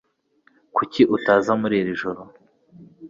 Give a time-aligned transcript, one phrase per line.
[0.75, 2.21] Kuki utaza muri iri joro